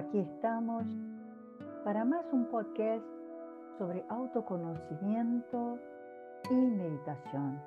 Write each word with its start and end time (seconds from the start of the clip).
Aquí 0.00 0.18
estamos 0.18 0.86
para 1.84 2.06
más 2.06 2.24
un 2.32 2.46
podcast 2.46 3.04
sobre 3.76 4.02
autoconocimiento 4.08 5.78
y 6.50 6.54
meditación. 6.54 7.60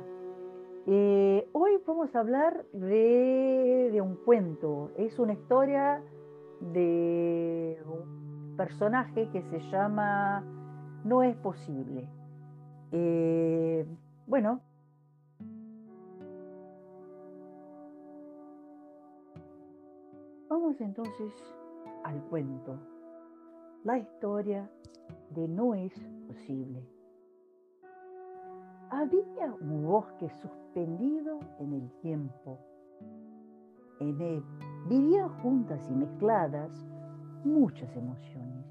Eh, 0.87 1.47
hoy 1.51 1.79
vamos 1.85 2.15
a 2.15 2.21
hablar 2.21 2.65
de, 2.71 3.89
de, 3.91 4.01
un 4.01 4.15
cuento. 4.15 4.89
Es 4.97 5.19
una 5.19 5.33
historia 5.33 6.01
de 6.61 7.77
personaje 8.55 9.29
que 9.29 9.43
se 9.43 9.59
llama 9.69 10.43
No 11.03 11.23
es 11.23 11.35
posible. 11.35 12.09
Eh, 12.91 13.85
bueno, 14.25 14.61
entonces 20.75 21.33
al 22.03 22.21
cuento, 22.23 22.77
la 23.85 23.97
historia 23.97 24.69
de 25.29 25.47
No 25.47 25.73
es 25.73 25.93
posible. 26.27 26.85
Había 28.89 29.53
un 29.61 29.85
bosque 29.85 30.29
suspendido 30.29 31.39
en 31.59 31.73
el 31.73 31.91
tiempo. 32.01 32.59
En 34.01 34.19
él 34.19 34.43
vivían 34.89 35.29
juntas 35.41 35.87
y 35.89 35.93
mezcladas 35.93 36.71
muchas 37.45 37.95
emociones. 37.95 38.65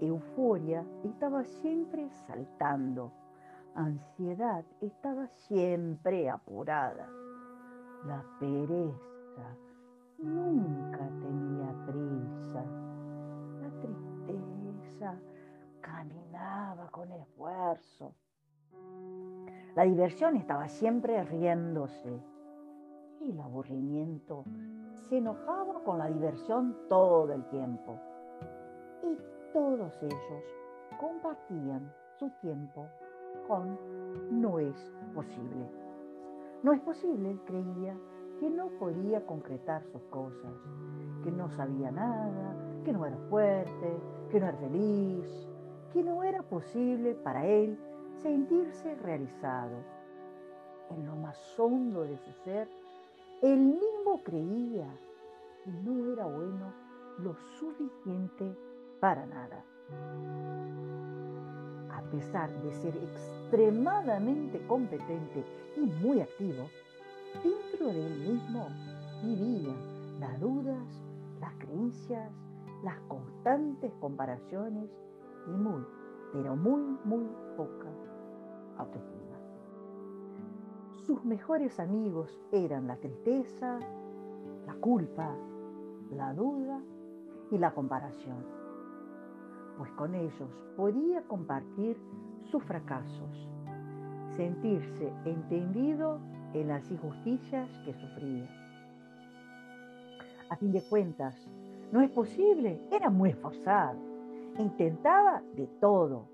Euforia 0.00 0.86
estaba 1.04 1.44
siempre 1.44 2.08
saltando. 2.26 3.12
Ansiedad 3.74 4.64
estaba 4.80 5.26
siempre 5.28 6.30
apurada. 6.30 7.08
La 8.06 8.24
pereza 8.40 9.56
nunca 10.18 11.08
tenía 11.20 11.72
prisa. 11.86 12.64
La 13.60 13.70
tristeza 13.80 15.18
caminaba 15.80 16.88
con 16.90 17.10
esfuerzo. 17.12 18.14
La 19.74 19.84
diversión 19.84 20.36
estaba 20.36 20.68
siempre 20.68 21.22
riéndose. 21.24 22.20
Y 23.20 23.30
el 23.30 23.40
aburrimiento 23.40 24.44
se 25.08 25.18
enojaba 25.18 25.82
con 25.84 25.98
la 25.98 26.08
diversión 26.08 26.76
todo 26.88 27.32
el 27.32 27.44
tiempo. 27.48 27.98
Y 29.02 29.18
todos 29.52 30.02
ellos 30.02 30.44
compartían 30.98 31.92
su 32.18 32.30
tiempo 32.40 32.86
con 33.46 33.78
no 34.30 34.58
es 34.58 34.92
posible. 35.14 35.70
No 36.62 36.72
es 36.72 36.80
posible, 36.80 37.38
creía, 37.44 37.96
que 38.38 38.50
no 38.50 38.68
podía 38.78 39.24
concretar 39.26 39.82
sus 39.84 40.02
cosas, 40.04 40.52
que 41.24 41.30
no 41.30 41.50
sabía 41.50 41.90
nada, 41.90 42.54
que 42.84 42.92
no 42.92 43.06
era 43.06 43.16
fuerte, 43.30 43.98
que 44.30 44.40
no 44.40 44.46
era 44.46 44.58
feliz, 44.58 45.48
que 45.92 46.02
no 46.02 46.22
era 46.22 46.42
posible 46.42 47.14
para 47.14 47.46
él 47.46 47.78
sentirse 48.22 48.94
realizado. 48.96 49.76
En 50.90 51.06
lo 51.06 51.16
más 51.16 51.36
hondo 51.58 52.02
de 52.02 52.16
su 52.18 52.32
ser, 52.44 52.68
él 53.42 53.58
mismo 53.58 54.22
creía 54.24 54.88
que 55.64 55.70
no 55.72 56.12
era 56.12 56.26
bueno 56.26 56.72
lo 57.18 57.34
suficiente 57.58 58.56
para 59.00 59.26
nada. 59.26 59.64
A 61.90 62.02
pesar 62.10 62.50
de 62.62 62.72
ser 62.72 62.96
extremadamente 62.96 64.64
competente 64.66 65.44
y 65.76 65.80
muy 65.80 66.20
activo, 66.20 66.68
dentro 67.42 67.86
de 67.88 68.06
él 68.06 68.32
mismo 68.32 68.68
vivían 69.22 70.20
las 70.20 70.40
dudas, 70.40 71.02
las 71.40 71.54
creencias, 71.54 72.30
las 72.82 72.98
constantes 73.08 73.92
comparaciones 74.00 74.90
y 75.46 75.50
muy, 75.50 75.84
pero 76.32 76.56
muy, 76.56 76.98
muy 77.04 77.26
poca 77.56 77.88
autoestima. 78.78 79.36
Sus 81.06 81.24
mejores 81.24 81.78
amigos 81.78 82.38
eran 82.52 82.86
la 82.86 82.96
tristeza, 82.96 83.78
la 84.66 84.74
culpa, 84.74 85.36
la 86.10 86.34
duda 86.34 86.80
y 87.50 87.58
la 87.58 87.72
comparación, 87.72 88.44
pues 89.78 89.90
con 89.92 90.14
ellos 90.14 90.50
podía 90.76 91.22
compartir 91.22 91.96
sus 92.50 92.62
fracasos, 92.64 93.48
sentirse 94.36 95.12
entendido 95.24 96.20
en 96.54 96.68
las 96.68 96.90
injusticias 96.90 97.68
que 97.84 97.92
sufría. 97.92 98.48
A 100.48 100.56
fin 100.56 100.72
de 100.72 100.82
cuentas, 100.82 101.34
no 101.92 102.00
es 102.00 102.10
posible, 102.10 102.80
era 102.90 103.10
muy 103.10 103.30
esforzado, 103.30 103.98
intentaba 104.58 105.42
de 105.54 105.66
todo, 105.80 106.28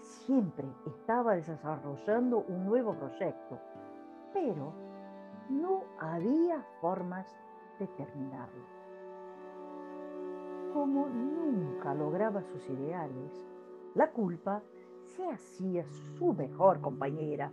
siempre 0.00 0.66
estaba 0.86 1.36
desarrollando 1.36 2.44
un 2.48 2.66
nuevo 2.66 2.94
proyecto 2.94 3.58
pero 4.36 4.70
no 5.48 5.84
había 5.98 6.62
formas 6.82 7.26
de 7.78 7.86
terminarlo. 7.86 8.66
Como 10.74 11.08
nunca 11.08 11.94
lograba 11.94 12.42
sus 12.42 12.68
ideales, 12.68 13.32
la 13.94 14.10
culpa 14.10 14.62
se 15.16 15.26
hacía 15.26 15.86
su 16.18 16.34
mejor 16.34 16.82
compañera 16.82 17.50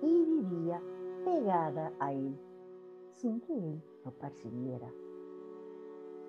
y 0.00 0.24
vivía 0.24 0.80
pegada 1.26 1.92
a 1.98 2.12
él 2.12 2.38
sin 3.14 3.40
que 3.40 3.52
él 3.52 3.82
lo 4.04 4.12
percibiera. 4.12 4.88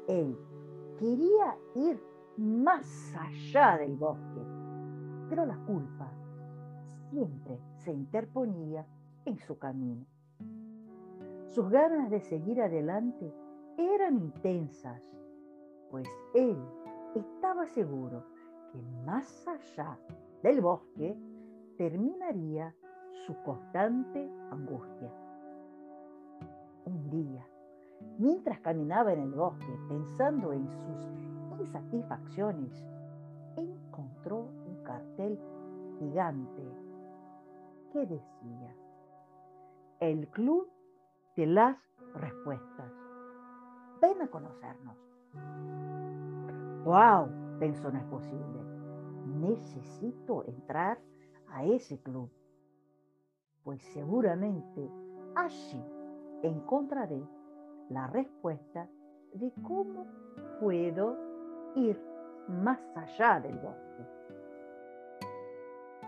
Él 0.08 0.36
quería 0.98 1.56
ir 1.76 2.02
más 2.38 3.14
allá 3.16 3.78
del 3.78 3.96
bosque, 3.96 4.42
pero 5.30 5.46
la 5.46 5.58
culpa 5.66 6.12
siempre 7.12 7.60
se 7.76 7.92
interponía 7.92 8.88
en 9.26 9.38
su 9.38 9.60
camino. 9.60 10.04
Sus 11.46 11.70
ganas 11.70 12.10
de 12.10 12.20
seguir 12.20 12.60
adelante 12.60 13.32
eran 13.78 14.18
intensas, 14.18 15.04
pues 15.92 16.08
él 16.34 16.58
estaba 17.14 17.68
seguro 17.68 18.24
que 18.72 18.82
más 19.06 19.48
allá 19.48 20.00
del 20.42 20.60
bosque 20.62 21.16
terminaría 21.78 22.74
su 23.28 23.36
constante 23.44 24.32
angustia. 24.52 25.12
Un 26.86 27.10
día, 27.10 27.46
mientras 28.18 28.62
caminaba 28.62 29.12
en 29.12 29.20
el 29.20 29.34
bosque 29.34 29.78
pensando 29.90 30.54
en 30.54 30.66
sus 30.70 31.60
insatisfacciones, 31.60 32.72
encontró 33.58 34.48
un 34.66 34.82
cartel 34.84 35.38
gigante 36.00 36.64
que 37.92 38.00
decía, 38.00 38.76
el 40.00 40.30
Club 40.30 40.70
de 41.36 41.48
las 41.48 41.78
Respuestas. 42.16 42.92
Ven 44.02 44.22
a 44.22 44.28
conocernos. 44.28 44.96
¡Wow! 46.86 47.60
Pensó, 47.60 47.92
no 47.92 48.00
es 48.00 48.06
posible. 48.06 48.62
Necesito 49.40 50.46
entrar 50.46 51.00
a 51.50 51.66
ese 51.66 52.00
club, 52.00 52.30
pues 53.68 53.82
seguramente 53.92 54.90
allí 55.36 55.84
encontraré 56.42 57.22
la 57.90 58.08
respuesta 58.08 58.88
de 59.34 59.52
cómo 59.62 60.06
puedo 60.62 61.18
ir 61.76 62.02
más 62.48 62.80
allá 62.96 63.42
del 63.42 63.60
bosque. 63.60 64.06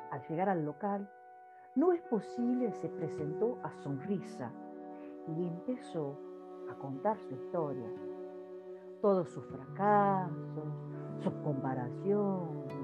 Al 0.10 0.26
llegar 0.30 0.48
al 0.48 0.64
local, 0.64 1.12
no 1.76 1.92
es 1.92 2.02
posible 2.04 2.72
se 2.72 2.88
presentó 2.88 3.58
a 3.62 3.74
sonrisa 3.84 4.54
y 5.28 5.46
empezó 5.46 6.18
a 6.72 6.76
contar 6.76 7.20
su 7.20 7.34
historia, 7.34 7.92
todos 9.02 9.28
sus 9.32 9.46
fracasos, 9.48 10.64
sus 11.18 11.34
comparaciones, 11.44 12.79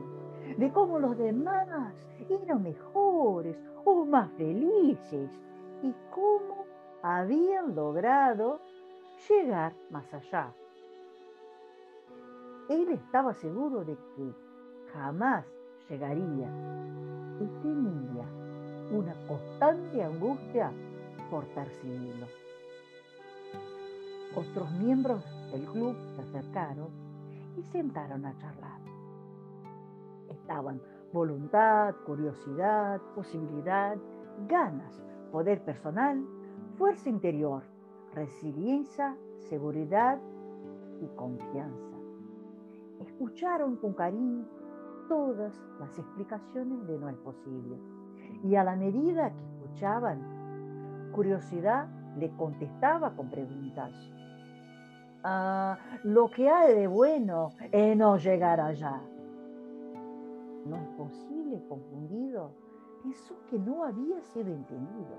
de 0.57 0.72
cómo 0.72 1.00
los 1.00 1.18
demás 1.18 1.94
eran 2.30 2.63
mejores 2.63 3.57
o 3.84 4.06
más 4.06 4.31
felices 4.34 5.30
y 5.84 5.94
cómo 6.13 6.66
habían 7.02 7.75
logrado 7.75 8.60
llegar 9.30 9.74
más 9.90 10.12
allá. 10.13 10.54
Él 12.69 12.90
estaba 12.90 13.34
seguro 13.34 13.84
de 13.84 13.96
que 14.16 14.34
jamás 14.94 15.46
llegaría 15.90 16.50
y 17.40 17.46
tenía 17.62 18.25
una 18.92 19.13
constante 19.28 20.04
angustia 20.04 20.72
por 21.30 21.46
percibirlo. 21.48 22.28
Otros 24.36 24.72
miembros 24.72 25.24
del 25.52 25.66
club 25.66 25.96
se 26.16 26.22
acercaron 26.22 26.90
y 27.57 27.63
sentaron 27.63 28.25
a 28.25 28.36
charlar. 28.38 28.94
Estaban 30.30 30.81
voluntad, 31.13 31.95
curiosidad, 32.06 33.00
posibilidad, 33.16 33.98
ganas, 34.48 35.01
poder 35.31 35.62
personal, 35.63 36.25
fuerza 36.77 37.10
interior, 37.10 37.63
resiliencia, 38.13 39.16
seguridad 39.50 40.19
y 41.01 41.07
confianza. 41.16 41.95
Escucharon 43.00 43.77
con 43.77 43.94
cariño 43.94 44.45
todas 45.07 45.54
las 45.80 45.98
explicaciones 45.98 46.88
de 46.88 46.98
no 46.98 47.10
es 47.10 47.18
posible. 47.18 47.78
Y 48.44 48.56
a 48.56 48.63
la 48.63 48.75
medida 48.75 49.31
que 49.31 49.44
escuchaban, 49.44 51.12
curiosidad 51.13 51.88
le 52.18 52.30
contestaba 52.36 53.16
con 53.16 53.30
preguntas. 53.30 53.92
Ah, 55.24 55.78
lo 56.04 56.30
que 56.30 56.50
hay 56.50 56.75
de 56.75 56.88
bueno 56.88 57.50
es 57.71 57.98
no 57.98 58.18
llegar 58.18 58.60
allá. 58.60 59.01
No 60.66 60.78
es 60.78 60.88
posible, 60.98 61.62
confundido, 61.70 62.52
pensó 63.04 63.36
que 63.50 63.60
no 63.60 63.84
había 63.84 64.20
sido 64.22 64.52
entendido. 64.52 65.16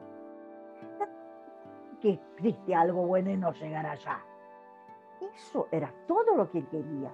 Que 2.01 2.11
existe 2.11 2.75
algo 2.75 3.07
bueno 3.07 3.31
en 3.31 3.41
no 3.41 3.53
llegar 3.53 3.87
allá. 3.87 4.23
Eso 5.35 5.69
era 5.71 5.93
todo 6.07 6.37
lo 6.37 6.51
que 6.51 6.59
él 6.59 6.69
quería. 6.69 7.11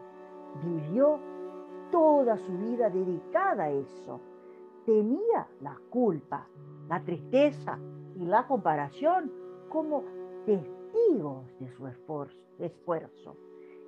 Vivió 0.64 1.20
toda 1.90 2.36
su 2.38 2.52
vida 2.58 2.88
dedicada 2.88 3.64
a 3.64 3.70
eso. 3.70 4.20
Tenía 4.86 5.46
la 5.60 5.78
culpa, 5.90 6.48
la 6.88 7.00
tristeza 7.04 7.78
y 8.16 8.24
la 8.24 8.46
comparación 8.46 9.30
como 9.68 10.02
testigos 10.46 11.46
de 11.60 11.68
su 11.68 11.86
esfuerzo. 11.86 13.36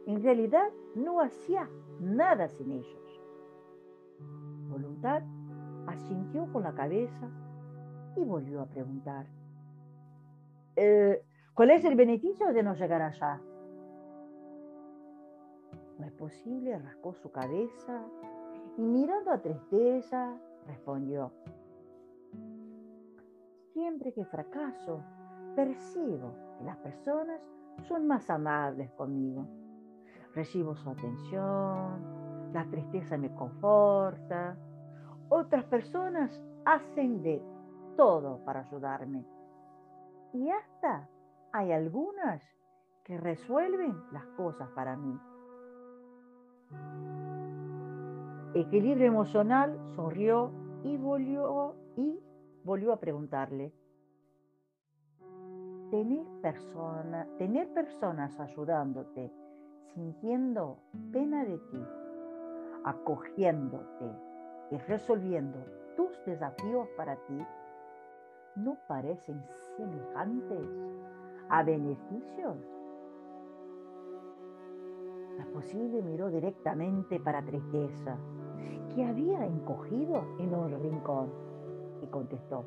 En 0.07 0.23
realidad 0.23 0.71
no 0.95 1.21
hacía 1.21 1.69
nada 1.99 2.49
sin 2.49 2.73
ellos. 2.73 3.04
Voluntad 4.69 5.23
asintió 5.87 6.51
con 6.53 6.63
la 6.63 6.75
cabeza 6.75 7.29
y 8.17 8.25
volvió 8.25 8.63
a 8.63 8.67
preguntar. 8.67 9.27
Eh, 10.77 11.25
¿Cuál 11.55 11.71
es 11.71 11.85
el 11.85 11.95
beneficio 11.95 12.53
de 12.53 12.63
no 12.63 12.75
llegar 12.75 13.03
allá? 13.03 13.41
No 15.99 16.07
es 16.07 16.13
posible, 16.13 16.79
rascó 16.79 17.15
su 17.15 17.31
cabeza 17.31 18.03
y 18.77 18.83
mirando 18.83 19.31
a 19.31 19.41
tristeza 19.41 20.37
respondió. 20.67 21.33
Siempre 23.73 24.13
que 24.13 24.25
fracaso, 24.25 25.03
percibo 25.55 26.35
que 26.59 26.65
las 26.65 26.77
personas 26.79 27.41
son 27.89 28.07
más 28.07 28.29
amables 28.31 28.91
conmigo. 28.93 29.47
Recibo 30.35 30.75
su 30.75 30.91
atención, 30.91 32.24
la 32.55 32.65
tristeza 32.71 33.19
me 33.19 33.35
conforta. 33.35 34.57
Otras 35.29 35.65
personas 35.65 36.31
hacen 36.65 37.21
de 37.23 37.43
todo 37.97 38.39
para 38.45 38.61
ayudarme. 38.61 39.27
Y 40.33 40.49
hasta 40.51 41.09
hay 41.53 41.73
algunas 41.73 42.43
que 43.05 43.19
resuelven 43.19 43.95
las 44.13 44.25
cosas 44.37 44.69
para 44.71 44.97
mí. 44.97 45.19
Equilibrio 48.55 49.07
emocional 49.07 49.77
sonrió 49.97 50.53
y 50.85 50.97
volvió, 50.97 51.75
y 51.97 52.21
volvió 52.63 52.93
a 52.93 53.01
preguntarle. 53.01 53.75
Tener, 55.91 56.25
persona, 56.41 57.27
tener 57.37 57.73
personas 57.75 58.39
ayudándote, 58.39 59.33
sintiendo 59.95 60.79
pena 61.13 61.45
de 61.45 61.59
ti, 61.59 61.85
acogiéndote 62.85 64.11
y 64.71 64.79
resolviendo 64.79 65.59
tus 65.97 66.25
desafíos 66.25 66.89
para 66.97 67.17
ti, 67.27 67.45
¿no 68.57 68.77
parecen 68.87 69.43
semejantes 69.77 70.69
a 71.49 71.63
beneficios 71.63 72.57
la 75.39 75.45
posible 75.47 76.01
miró 76.03 76.31
directamente 76.31 77.19
para 77.19 77.43
Tristeza, 77.43 78.17
que 78.95 79.05
había 79.05 79.45
encogido 79.45 80.25
en 80.39 80.55
un 80.55 80.81
rincón, 80.81 81.33
y 82.03 82.07
contestó, 82.07 82.65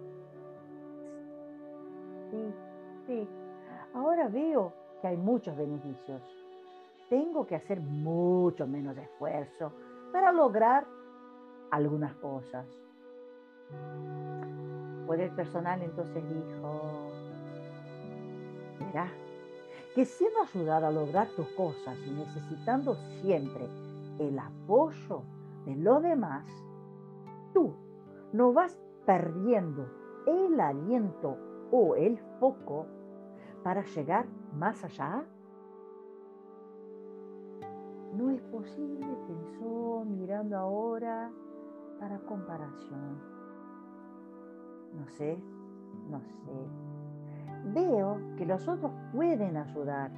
sí, 2.29 2.53
sí, 3.05 3.27
ahora 3.93 4.27
veo 4.27 4.74
que 5.01 5.07
hay 5.07 5.17
muchos 5.17 5.55
beneficios. 5.55 6.21
Tengo 7.09 7.45
que 7.45 7.55
hacer 7.55 7.79
mucho 7.79 8.67
menos 8.67 8.97
esfuerzo 8.97 9.71
para 10.11 10.31
lograr 10.31 10.85
algunas 11.71 12.13
cosas. 12.15 12.65
Poder 15.05 15.35
personal 15.35 15.81
entonces 15.81 16.23
dijo, 16.29 17.11
verás, 18.79 19.11
que 19.95 20.05
siendo 20.05 20.41
ayudada 20.41 20.89
a 20.89 20.91
lograr 20.91 21.27
tus 21.35 21.47
cosas 21.49 21.97
y 22.05 22.11
necesitando 22.11 22.95
siempre 23.21 23.67
el 24.19 24.37
apoyo 24.37 25.23
de 25.65 25.75
los 25.75 26.01
demás, 26.03 26.45
tú 27.53 27.73
no 28.33 28.53
vas 28.53 28.77
perdiendo 29.05 29.87
el 30.27 30.59
aliento 30.59 31.37
o 31.71 31.95
el 31.95 32.17
foco 32.39 32.85
para 33.63 33.83
llegar 33.83 34.27
más 34.53 34.83
allá? 34.83 35.25
No 38.17 38.31
es 38.31 38.41
posible, 38.43 39.05
pensó 39.27 40.03
mirando 40.05 40.57
ahora 40.57 41.31
para 42.00 42.19
comparación. 42.19 43.19
No 44.93 45.07
sé, 45.09 45.38
no 46.09 46.19
sé 46.19 46.88
veo 47.74 48.19
que 48.38 48.45
los 48.45 48.67
otros 48.67 48.91
pueden 49.13 49.57
ayudar 49.57 50.12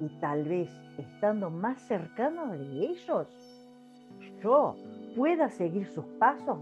y 0.00 0.08
tal 0.18 0.44
vez 0.44 0.70
estando 0.98 1.50
más 1.50 1.80
cercano 1.82 2.52
de 2.52 2.86
ellos, 2.86 3.28
yo 4.42 4.74
pueda 5.16 5.48
seguir 5.50 5.86
sus 5.86 6.06
pasos 6.18 6.58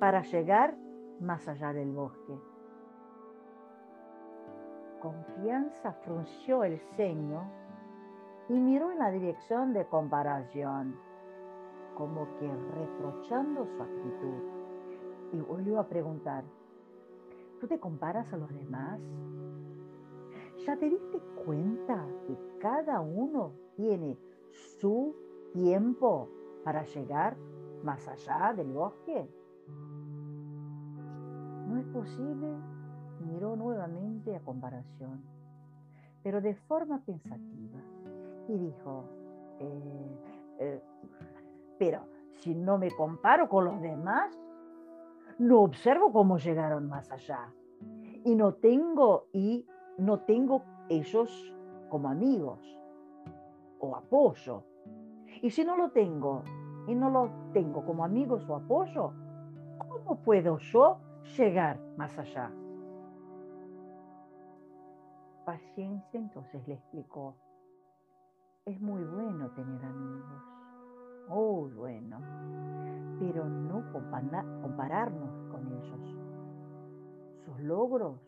para 0.00 0.22
llegar 0.22 0.74
más 1.20 1.46
allá 1.46 1.72
del 1.72 1.92
bosque. 1.92 2.34
Confianza 5.00 5.92
frunció 6.04 6.64
el 6.64 6.80
ceño 6.96 7.42
y 8.48 8.54
miró 8.54 8.90
en 8.90 8.98
la 8.98 9.10
dirección 9.10 9.72
de 9.72 9.86
comparación, 9.86 10.96
como 11.94 12.26
que 12.38 12.50
reprochando 12.74 13.66
su 13.66 13.82
actitud, 13.82 14.42
y 15.32 15.40
volvió 15.40 15.80
a 15.80 15.88
preguntar, 15.88 16.44
¿Tú 17.62 17.68
te 17.68 17.78
comparas 17.78 18.32
a 18.32 18.36
los 18.36 18.52
demás? 18.52 19.00
¿Ya 20.66 20.76
te 20.76 20.90
diste 20.90 21.20
cuenta 21.46 22.04
que 22.26 22.36
cada 22.58 23.00
uno 23.00 23.52
tiene 23.76 24.18
su 24.80 25.14
tiempo 25.52 26.28
para 26.64 26.82
llegar 26.82 27.36
más 27.84 28.08
allá 28.08 28.52
del 28.52 28.72
bosque? 28.72 29.30
¿No 31.68 31.78
es 31.78 31.86
posible? 31.86 32.48
Miró 33.20 33.54
nuevamente 33.54 34.34
a 34.34 34.40
comparación, 34.40 35.22
pero 36.24 36.40
de 36.40 36.56
forma 36.56 37.00
pensativa, 37.04 37.78
y 38.52 38.58
dijo, 38.58 39.04
eh, 39.60 40.18
eh, 40.58 40.82
pero 41.78 42.04
si 42.40 42.54
no 42.54 42.76
me 42.76 42.90
comparo 42.90 43.48
con 43.48 43.64
los 43.64 43.80
demás, 43.80 44.38
no 45.38 45.60
observo 45.60 46.12
cómo 46.12 46.36
llegaron 46.36 46.88
más 46.88 47.10
allá. 47.10 47.52
Y 48.24 48.34
no 48.34 48.54
tengo, 48.54 49.26
y 49.32 49.66
no 49.96 50.20
tengo 50.20 50.62
ellos 50.88 51.54
como 51.88 52.08
amigos 52.08 52.60
o 53.80 53.96
apoyo. 53.96 54.64
Y 55.40 55.50
si 55.50 55.64
no 55.64 55.76
lo 55.76 55.90
tengo 55.90 56.42
y 56.86 56.94
no 56.94 57.10
lo 57.10 57.30
tengo 57.52 57.84
como 57.84 58.04
amigos 58.04 58.48
o 58.48 58.56
apoyo, 58.56 59.12
¿cómo 59.78 60.16
puedo 60.22 60.58
yo 60.58 60.98
llegar 61.36 61.80
más 61.96 62.16
allá? 62.18 62.50
Paciencia 65.44 66.20
entonces 66.20 66.66
le 66.68 66.74
explicó, 66.74 67.34
es 68.64 68.80
muy 68.80 69.02
bueno 69.02 69.50
tener 69.50 69.84
amigos, 69.84 70.42
muy 71.28 71.72
bueno, 71.72 72.20
pero 73.18 73.48
no 73.48 73.82
compararnos 73.92 75.44
con 75.50 75.66
ellos. 75.66 76.16
Sus 77.44 77.60
logros 77.60 78.20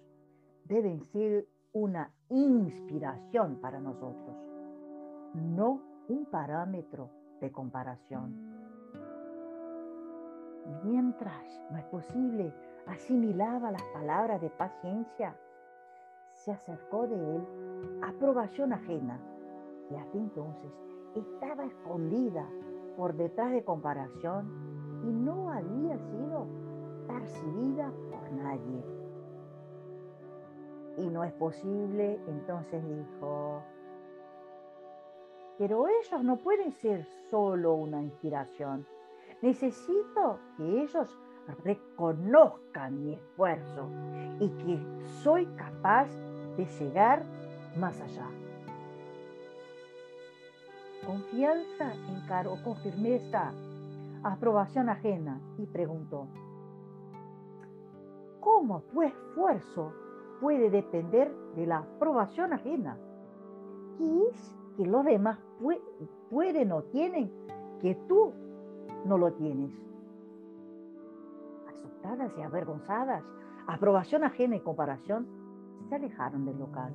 deben 0.64 1.00
ser 1.04 1.46
una 1.72 2.10
inspiración 2.30 3.60
para 3.60 3.78
nosotros, 3.78 4.36
no 5.34 5.80
un 6.08 6.26
parámetro 6.26 7.10
de 7.40 7.52
comparación. 7.52 8.34
Mientras 10.82 11.62
no 11.70 11.78
es 11.78 11.84
posible 11.84 12.52
asimilaba 12.86 13.70
las 13.70 13.82
palabras 13.84 14.40
de 14.40 14.50
paciencia, 14.50 15.36
se 16.32 16.50
acercó 16.50 17.06
de 17.06 17.36
él 17.36 17.46
aprobación 18.02 18.72
ajena 18.72 19.20
y 19.90 19.96
hasta 19.96 20.18
entonces 20.18 20.70
estaba 21.14 21.64
escondida 21.64 22.48
por 22.96 23.14
detrás 23.14 23.52
de 23.52 23.64
comparación 23.64 24.48
y 25.04 25.12
no 25.12 25.50
había 25.50 25.98
sido 25.98 26.46
percibida 27.06 27.92
por 28.10 28.32
nadie. 28.32 28.84
Y 30.96 31.08
no 31.08 31.24
es 31.24 31.32
posible, 31.32 32.20
entonces 32.26 32.82
dijo, 32.88 33.62
pero 35.58 35.86
ellos 35.88 36.22
no 36.22 36.36
pueden 36.36 36.72
ser 36.72 37.04
solo 37.30 37.74
una 37.74 38.02
inspiración. 38.02 38.86
Necesito 39.42 40.38
que 40.56 40.82
ellos 40.82 41.18
reconozcan 41.64 43.02
mi 43.02 43.14
esfuerzo 43.14 43.88
y 44.40 44.48
que 44.50 44.80
soy 45.22 45.46
capaz 45.56 46.08
de 46.56 46.64
llegar 46.64 47.24
más 47.76 48.00
allá. 48.00 48.28
Confianza 51.06 51.92
encaró 52.08 52.56
con 52.62 52.76
firmeza 52.76 53.52
aprobación 54.22 54.88
ajena 54.88 55.38
y 55.58 55.66
preguntó, 55.66 56.26
¿cómo 58.40 58.80
tu 58.92 59.02
esfuerzo 59.02 59.92
puede 60.40 60.70
depender 60.70 61.30
de 61.56 61.66
la 61.66 61.78
aprobación 61.78 62.52
ajena? 62.52 62.96
¿Qué 63.98 64.28
es 64.30 64.56
que 64.76 64.86
los 64.86 65.04
demás 65.04 65.38
pueden 66.30 66.72
o 66.72 66.82
tienen 66.84 67.30
que 67.80 67.94
tú 68.08 68.32
no 69.04 69.18
lo 69.18 69.32
tienes? 69.34 69.70
Asustadas 71.68 72.32
y 72.38 72.42
avergonzadas, 72.42 73.22
aprobación 73.66 74.24
ajena 74.24 74.56
y 74.56 74.60
comparación 74.60 75.26
se 75.88 75.94
alejaron 75.96 76.46
del 76.46 76.58
local. 76.58 76.92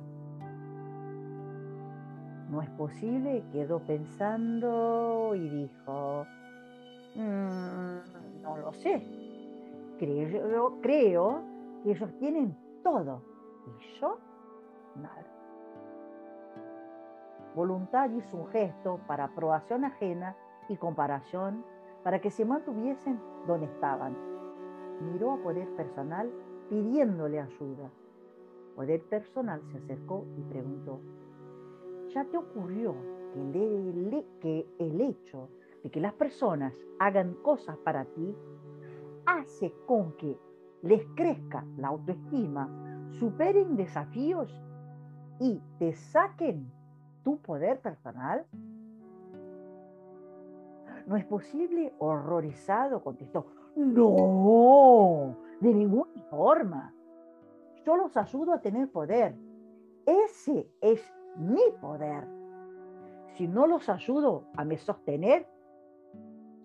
No 2.50 2.60
es 2.62 2.70
posible, 2.70 3.44
quedó 3.52 3.78
pensando 3.78 5.34
y 5.36 5.48
dijo, 5.48 6.26
mm, 7.14 8.42
no 8.42 8.56
lo 8.56 8.72
sé, 8.72 9.06
creo, 9.98 10.80
creo 10.80 11.42
que 11.84 11.92
ellos 11.92 12.12
tienen 12.18 12.56
todo 12.82 13.22
y 13.66 14.00
yo 14.00 14.18
nada. 14.96 15.24
Voluntad 17.54 18.10
hizo 18.10 18.36
un 18.36 18.48
gesto 18.48 18.98
para 19.06 19.24
aprobación 19.24 19.84
ajena 19.84 20.36
y 20.68 20.76
comparación 20.76 21.64
para 22.02 22.20
que 22.20 22.30
se 22.30 22.44
mantuviesen 22.44 23.20
donde 23.46 23.66
estaban. 23.66 24.16
Miró 25.12 25.32
a 25.32 25.36
poder 25.38 25.68
personal 25.76 26.30
pidiéndole 26.68 27.40
ayuda. 27.40 27.90
Poder 28.74 29.02
personal 29.02 29.62
se 29.70 29.78
acercó 29.78 30.24
y 30.36 30.42
preguntó, 30.42 31.00
¿ya 32.14 32.24
te 32.24 32.36
ocurrió 32.36 32.94
que 34.40 34.66
el, 34.78 35.00
hecho 35.00 35.48
de 35.82 35.90
que 35.90 36.00
las 36.00 36.12
personas 36.14 36.74
hagan 36.98 37.34
cosas 37.42 37.76
para 37.78 38.04
ti 38.04 38.34
hace 39.26 39.72
con 39.86 40.16
que 40.16 40.36
les 40.82 41.04
crezca 41.14 41.64
la 41.76 41.88
autoestima, 41.88 42.68
superen 43.18 43.76
desafíos 43.76 44.52
y 45.38 45.62
te 45.78 45.92
saquen 45.92 46.70
tu 47.22 47.38
poder 47.38 47.80
personal? 47.80 48.44
No 51.06 51.16
es 51.16 51.24
posible, 51.24 51.94
horrorizado 51.98 53.02
contestó, 53.02 53.46
no, 53.76 55.36
de 55.60 55.72
ninguna 55.72 56.10
forma. 56.28 56.92
Yo 57.84 57.96
los 57.96 58.16
ayudo 58.16 58.52
a 58.52 58.60
tener 58.60 58.90
poder. 58.90 59.34
Ese 60.06 60.68
es 60.80 61.00
mi 61.36 61.62
poder. 61.80 62.26
Si 63.36 63.46
no 63.46 63.66
los 63.66 63.88
ayudo 63.88 64.44
a 64.56 64.64
me 64.64 64.76
sostener, 64.76 65.46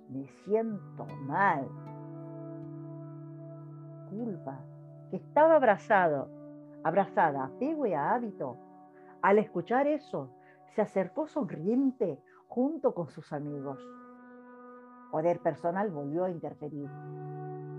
me 0.09 0.27
siento 0.43 1.05
mal. 1.21 1.67
Culpa, 4.09 4.59
que 5.09 5.17
estaba 5.17 5.55
abrazado, 5.55 6.29
abrazada 6.83 7.41
a 7.41 7.45
apego 7.45 7.85
y 7.85 7.93
a 7.93 8.13
hábito. 8.13 8.57
Al 9.21 9.39
escuchar 9.39 9.87
eso, 9.87 10.29
se 10.75 10.81
acercó 10.81 11.27
sonriente 11.27 12.19
junto 12.47 12.93
con 12.93 13.09
sus 13.09 13.31
amigos. 13.33 13.79
Poder 15.11 15.39
personal 15.39 15.89
volvió 15.91 16.25
a 16.25 16.29
interferir. 16.29 16.89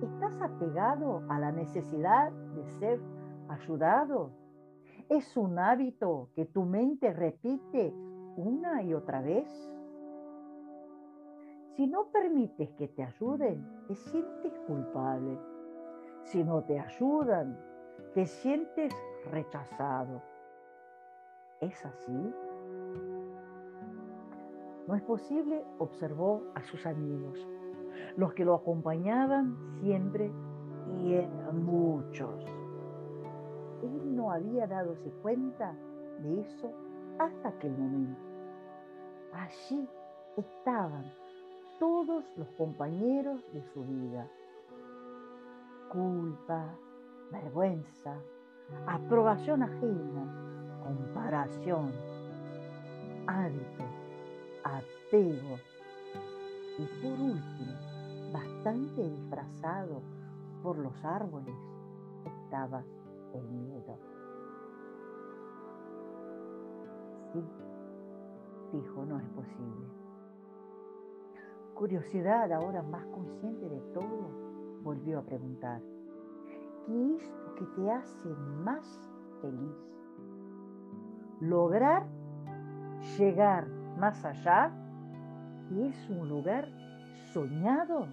¿Estás 0.02 0.40
apegado 0.40 1.22
a 1.28 1.38
la 1.38 1.52
necesidad 1.52 2.30
de 2.30 2.66
ser 2.78 3.00
ayudado? 3.48 4.30
¿Es 5.08 5.36
un 5.36 5.56
hábito 5.60 6.30
que 6.34 6.46
tu 6.46 6.64
mente 6.64 7.12
repite 7.12 7.94
una 8.36 8.82
y 8.82 8.92
otra 8.92 9.22
vez? 9.22 9.46
Si 11.76 11.86
no 11.86 12.06
permites 12.10 12.72
que 12.72 12.88
te 12.88 13.04
ayuden, 13.04 13.64
te 13.86 13.94
sientes 13.94 14.58
culpable. 14.66 15.38
Si 16.24 16.42
no 16.42 16.64
te 16.64 16.80
ayudan, 16.80 17.56
te 18.14 18.26
sientes 18.26 18.92
rechazado. 19.30 20.22
¿Es 21.60 21.86
así? 21.86 22.34
No 24.88 24.94
es 24.96 25.02
posible, 25.02 25.62
observó 25.78 26.42
a 26.56 26.62
sus 26.62 26.84
amigos, 26.84 27.46
los 28.16 28.34
que 28.34 28.44
lo 28.44 28.56
acompañaban 28.56 29.56
siempre 29.80 30.32
y 30.98 31.14
eran 31.14 31.64
muchos 31.64 32.65
él 33.82 34.16
no 34.16 34.30
había 34.30 34.66
dado 34.66 34.96
cuenta 35.22 35.74
de 36.22 36.40
eso 36.40 36.72
hasta 37.18 37.48
aquel 37.48 37.76
momento. 37.76 38.20
Allí 39.32 39.88
estaban 40.36 41.04
todos 41.78 42.24
los 42.36 42.48
compañeros 42.52 43.40
de 43.52 43.62
su 43.72 43.84
vida. 43.84 44.26
Culpa, 45.90 46.74
vergüenza, 47.30 48.16
aprobación 48.86 49.62
ajena, 49.62 50.82
comparación, 50.82 51.92
hábito, 53.26 53.84
apego 54.64 55.56
y 56.78 56.84
por 57.02 57.12
último, 57.12 57.72
bastante 58.32 59.08
disfrazado 59.08 60.02
por 60.62 60.78
los 60.78 60.92
árboles, 61.04 61.54
estaba 62.24 62.82
el 63.34 63.48
miedo. 63.48 63.98
Sí, 67.32 67.44
dijo, 68.72 69.04
no 69.04 69.18
es 69.18 69.28
posible. 69.30 69.86
Curiosidad, 71.74 72.52
ahora 72.52 72.82
más 72.82 73.04
consciente 73.06 73.68
de 73.68 73.80
todo, 73.92 74.30
volvió 74.82 75.18
a 75.18 75.22
preguntar, 75.22 75.82
¿qué 76.86 77.16
es 77.16 77.30
lo 77.44 77.54
que 77.56 77.64
te 77.76 77.90
hace 77.90 78.28
más 78.64 79.00
feliz? 79.42 79.96
lograr 81.40 82.06
llegar 83.18 83.68
más 83.98 84.24
allá, 84.24 84.70
que 85.68 85.88
es 85.88 86.10
un 86.10 86.28
lugar 86.28 86.68
soñado, 87.32 88.06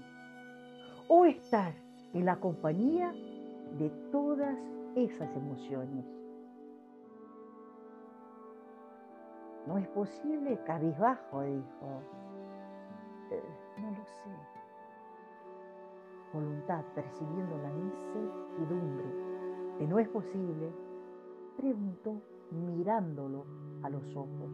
o 1.07 1.25
estar 1.25 1.73
en 2.13 2.25
la 2.25 2.37
compañía 2.37 3.13
de 3.77 3.89
todas 4.11 4.57
esas 4.95 5.35
emociones. 5.35 6.05
No 9.67 9.77
es 9.77 9.87
posible, 9.89 10.59
cabizbajo, 10.65 11.41
dijo. 11.43 12.01
Eh, 13.31 13.43
no 13.79 13.91
lo 13.91 14.05
sé. 14.05 14.29
Voluntad 16.33 16.83
percibiendo 16.95 17.57
la 17.57 17.71
incertidumbre 17.71 19.33
de 19.79 19.87
no 19.87 19.99
es 19.99 20.07
posible, 20.09 20.71
preguntó 21.57 22.21
mirándolo 22.51 23.45
a 23.81 23.89
los 23.89 24.15
ojos. 24.15 24.51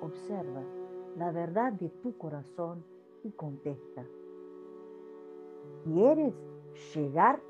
Observa 0.00 0.62
la 1.16 1.30
verdad 1.30 1.72
de 1.72 1.88
tu 1.88 2.16
corazón 2.16 2.84
y 3.24 3.30
contesta. 3.32 4.04
¿Quieres 5.84 6.34
llegar 6.94 7.40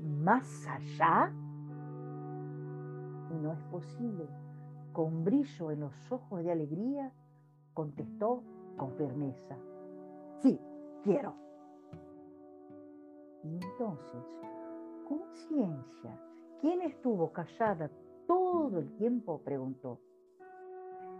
más 0.00 0.66
allá? 0.66 1.32
Y 3.30 3.34
no 3.34 3.52
es 3.52 3.62
posible. 3.64 4.28
Con 4.92 5.24
brillo 5.24 5.70
en 5.70 5.80
los 5.80 6.12
ojos 6.12 6.44
de 6.44 6.52
alegría, 6.52 7.12
contestó 7.74 8.42
con 8.76 8.92
firmeza. 8.92 9.56
Sí, 10.40 10.58
quiero. 11.02 11.34
Y 13.42 13.54
entonces, 13.56 14.24
conciencia, 15.08 16.18
¿quién 16.60 16.82
estuvo 16.82 17.32
callada 17.32 17.90
todo 18.26 18.78
el 18.78 18.94
tiempo? 18.96 19.40
preguntó. 19.44 19.98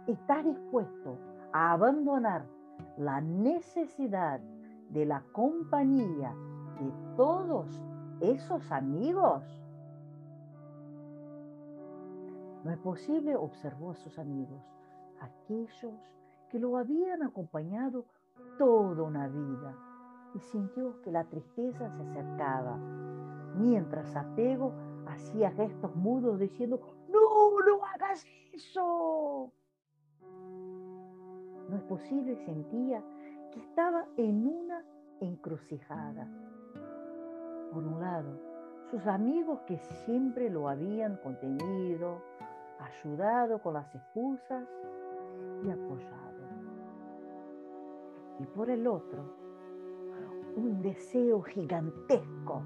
¿Estás 0.07 0.45
dispuesto 0.45 1.17
a 1.51 1.73
abandonar 1.73 2.45
la 2.97 3.21
necesidad 3.21 4.39
de 4.89 5.05
la 5.05 5.21
compañía 5.31 6.33
de 6.79 6.91
todos 7.15 7.81
esos 8.19 8.71
amigos? 8.71 9.43
No 12.63 12.71
es 12.71 12.77
posible, 12.79 13.35
observó 13.35 13.91
a 13.91 13.95
sus 13.95 14.17
amigos, 14.17 14.61
aquellos 15.19 15.93
que 16.49 16.59
lo 16.59 16.77
habían 16.77 17.23
acompañado 17.23 18.05
toda 18.57 19.03
una 19.03 19.27
vida, 19.27 19.75
y 20.33 20.39
sintió 20.39 21.01
que 21.01 21.11
la 21.11 21.23
tristeza 21.25 21.89
se 21.89 22.03
acercaba, 22.03 22.77
mientras 23.55 24.15
apego 24.15 24.73
hacía 25.07 25.51
gestos 25.51 25.95
mudos 25.95 26.39
diciendo, 26.39 26.79
no, 27.09 27.59
no 27.61 27.85
hagas 27.85 28.25
eso. 28.51 29.51
No 31.69 31.75
es 31.75 31.83
posible, 31.83 32.35
sentía 32.45 33.03
que 33.51 33.59
estaba 33.59 34.05
en 34.17 34.45
una 34.47 34.83
encrucijada. 35.19 36.27
Por 37.75 37.83
un 37.83 37.99
lado, 37.99 38.39
sus 38.89 39.05
amigos 39.05 39.59
que 39.67 39.77
siempre 40.05 40.49
lo 40.49 40.69
habían 40.69 41.17
contenido, 41.17 42.21
ayudado 42.79 43.59
con 43.61 43.73
las 43.73 43.93
excusas 43.93 44.65
y 45.61 45.69
apoyado. 45.69 46.47
Y 48.39 48.45
por 48.45 48.69
el 48.69 48.87
otro, 48.87 49.25
un 50.55 50.81
deseo 50.81 51.41
gigantesco 51.41 52.63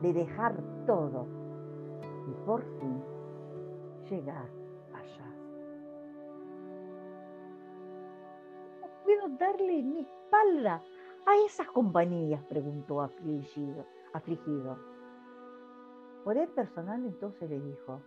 de 0.00 0.12
dejar 0.12 0.54
todo 0.86 1.26
y 2.28 2.46
por 2.46 2.62
fin 2.78 3.02
llegar 4.08 4.48
allá. 4.94 5.34
¿Cómo 8.80 8.92
puedo 9.02 9.28
darle 9.38 9.82
mi 9.82 10.02
espalda 10.02 10.80
a 11.26 11.36
esas 11.46 11.66
compañías? 11.66 12.44
preguntó 12.44 13.00
afligido. 13.00 13.84
Afligido. 14.12 14.76
Poder 16.24 16.48
personal 16.50 17.04
entonces 17.04 17.50
le 17.50 17.60
dijo, 17.60 18.00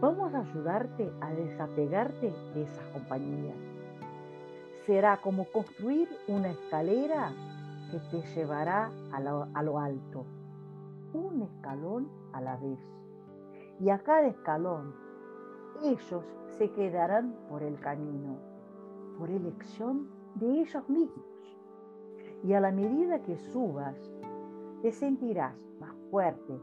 vamos 0.00 0.32
a 0.32 0.40
ayudarte 0.40 1.12
a 1.20 1.32
desapegarte 1.32 2.32
de 2.54 2.62
esas 2.62 2.84
compañías. 2.88 3.56
Será 4.86 5.18
como 5.18 5.44
construir 5.52 6.08
una 6.28 6.50
escalera 6.50 7.32
que 7.90 7.98
te 8.10 8.26
llevará 8.34 8.90
a 9.12 9.20
lo, 9.62 9.78
alto, 9.78 10.24
un 11.12 11.42
escalón 11.42 12.08
a 12.32 12.40
la 12.40 12.56
vez. 12.56 12.78
Y 13.80 13.90
a 13.90 13.98
cada 13.98 14.26
escalón 14.26 14.94
ellos 15.82 16.24
se 16.56 16.70
quedarán 16.72 17.34
por 17.48 17.62
el 17.62 17.78
camino, 17.80 18.36
por 19.18 19.30
elección 19.30 20.08
de 20.36 20.60
ellos 20.60 20.88
mismos. 20.88 21.24
Y 22.44 22.52
a 22.52 22.60
la 22.60 22.70
medida 22.70 23.22
que 23.22 23.36
subas, 23.36 23.96
te 24.82 24.92
sentirás 24.92 25.54
más 25.80 25.94
fuerte 26.10 26.60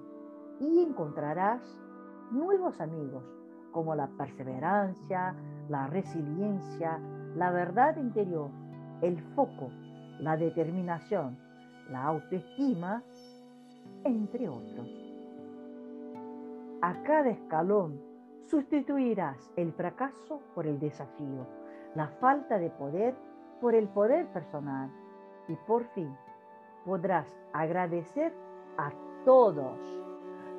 y 0.60 0.80
encontrarás 0.80 1.62
nuevos 2.32 2.80
amigos, 2.80 3.24
como 3.72 3.96
la 3.96 4.08
perseverancia, 4.08 5.36
la 5.70 5.88
resiliencia, 5.88 7.00
la 7.36 7.52
verdad 7.52 7.98
interior, 7.98 8.50
el 9.02 9.22
foco 9.36 9.70
la 10.20 10.38
determinación, 10.38 11.38
la 11.90 12.04
autoestima, 12.04 13.04
entre 14.04 14.48
otros. 14.48 14.88
A 16.82 17.04
cada 17.04 17.30
escalón 17.30 18.00
sustituirás 18.44 19.38
el 19.56 19.74
fracaso 19.74 20.42
por 20.54 20.68
el 20.68 20.80
desafío, 20.80 21.48
la 21.96 22.08
falta 22.20 22.58
de 22.58 22.70
poder 22.70 23.16
por 23.62 23.74
el 23.74 23.88
poder 23.90 24.28
personal 24.28 24.92
y 25.48 25.56
por 25.68 25.86
fin 25.94 26.16
podrás 26.86 27.28
agradecer 27.52 28.34
a 28.78 28.92
todos 29.26 29.78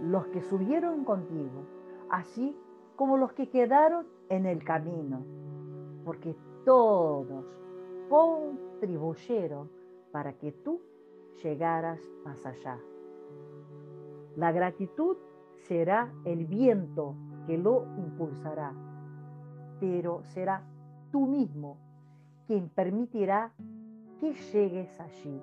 los 0.00 0.26
que 0.26 0.42
subieron 0.42 1.04
contigo, 1.04 1.64
así 2.10 2.56
como 2.96 3.16
los 3.16 3.32
que 3.32 3.48
quedaron 3.48 4.06
en 4.28 4.44
el 4.46 4.64
camino, 4.64 5.22
porque 6.04 6.36
todos 6.64 7.46
contribuyeron 8.08 9.70
para 10.10 10.32
que 10.32 10.52
tú 10.52 10.80
llegaras 11.42 12.00
más 12.24 12.44
allá. 12.44 12.78
La 14.36 14.52
gratitud 14.52 15.16
será 15.68 16.12
el 16.24 16.46
viento 16.46 17.14
que 17.46 17.56
lo 17.56 17.86
impulsará, 17.98 18.72
pero 19.80 20.22
será 20.24 20.62
tú 21.12 21.26
mismo 21.26 21.78
quien 22.46 22.68
permitirá 22.68 23.52
que 24.20 24.32
llegues 24.32 25.00
allí. 25.00 25.40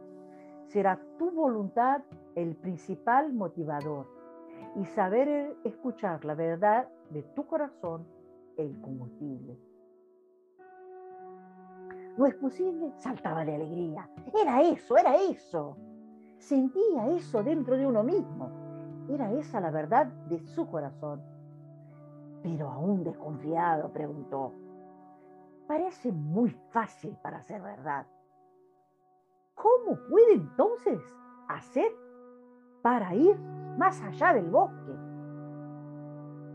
Será 0.73 0.99
tu 1.19 1.29
voluntad 1.29 2.01
el 2.33 2.55
principal 2.55 3.31
motivador 3.31 4.07
y 4.75 4.86
saber 4.86 5.55
escuchar 5.63 6.25
la 6.25 6.33
verdad 6.33 6.89
de 7.12 7.21
tu 7.21 7.45
corazón 7.45 8.07
el 8.57 8.81
combustible. 8.81 9.55
No 12.17 12.25
es 12.25 12.33
posible, 12.33 12.91
saltaba 12.97 13.45
de 13.45 13.53
alegría. 13.53 14.09
Era 14.33 14.63
eso, 14.63 14.97
era 14.97 15.15
eso. 15.15 15.77
Sentía 16.39 17.07
eso 17.09 17.43
dentro 17.43 17.77
de 17.77 17.86
uno 17.86 18.01
mismo. 18.01 18.49
Era 19.07 19.31
esa 19.31 19.62
la 19.62 19.69
verdad 19.69 20.07
de 20.27 20.39
su 20.39 20.65
corazón. 20.65 21.21
Pero 22.41 22.71
aún 22.71 23.03
desconfiado, 23.03 23.93
preguntó, 23.93 24.51
parece 25.67 26.12
muy 26.12 26.49
fácil 26.71 27.15
para 27.21 27.43
ser 27.43 27.62
verdad. 27.62 28.07
¿Cómo 29.55 29.97
puede 30.09 30.33
entonces 30.33 30.99
hacer 31.47 31.91
para 32.81 33.15
ir 33.15 33.37
más 33.77 34.01
allá 34.01 34.33
del 34.33 34.49
bosque? 34.49 34.91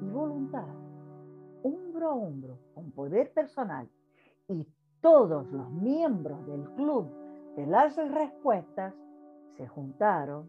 Y 0.01 0.09
voluntad, 0.11 0.67
hombro 1.63 2.09
a 2.09 2.15
hombro, 2.15 2.59
con 2.75 2.91
poder 2.93 3.33
personal 3.33 3.89
y 4.49 4.67
todos 5.01 5.51
los 5.53 5.71
miembros 5.71 6.45
del 6.47 6.65
club 6.75 7.09
de 7.57 7.67
las 7.67 7.97
respuestas 7.97 8.95
se 9.57 9.67
juntaron 9.67 10.49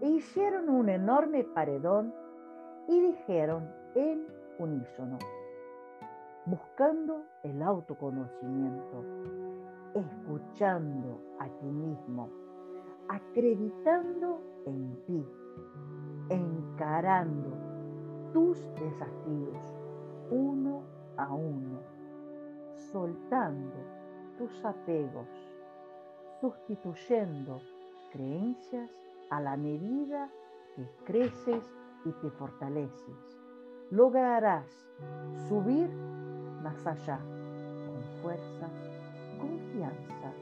e 0.00 0.08
hicieron 0.10 0.68
un 0.68 0.88
enorme 0.88 1.44
paredón 1.44 2.14
y 2.88 3.00
dijeron 3.00 3.68
en 3.94 4.26
unísono, 4.58 5.18
buscando 6.44 7.24
el 7.42 7.62
autoconocimiento, 7.62 9.04
escuchando 9.96 11.20
a 11.40 11.48
ti 11.48 11.66
mismo, 11.66 12.28
acreditando 13.08 14.40
en 14.66 15.04
ti, 15.06 15.24
encarando 16.28 17.56
tus 18.32 18.58
desafíos 18.74 19.74
uno 20.30 20.82
a 21.16 21.32
uno 21.32 21.96
soltando 22.92 23.74
tus 24.38 24.64
apegos, 24.64 25.28
sustituyendo 26.40 27.60
creencias 28.12 28.90
a 29.30 29.40
la 29.40 29.56
medida 29.56 30.30
que 30.74 30.86
creces 31.04 31.64
y 32.04 32.12
te 32.12 32.30
fortaleces, 32.30 33.40
lograrás 33.90 34.66
subir 35.48 35.88
más 36.62 36.86
allá 36.86 37.18
con 37.18 38.02
fuerza, 38.22 38.68
confianza 39.38 40.32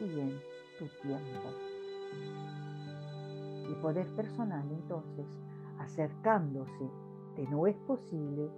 y 0.00 0.20
en 0.20 0.38
tu 0.78 0.86
tiempo. 1.02 1.48
Mi 3.68 3.74
poder 3.76 4.06
personal 4.14 4.70
entonces, 4.70 5.26
acercándose 5.78 6.90
de 7.36 7.46
no 7.48 7.66
es 7.66 7.76
posible, 7.78 8.50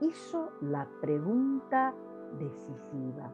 hizo 0.00 0.50
la 0.60 0.88
pregunta 1.00 1.94
decisiva. 2.38 3.32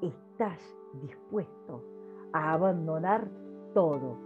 ¿Estás 0.00 0.60
dispuesto 1.02 1.82
a 2.32 2.52
abandonar 2.52 3.28
todo 3.74 4.16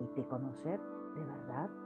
y 0.00 0.06
te 0.14 0.24
conocer 0.24 0.80
de 1.14 1.24
verdad? 1.24 1.81